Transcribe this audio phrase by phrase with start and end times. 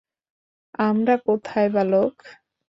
[0.79, 2.13] আমরা কোথায়, বালক?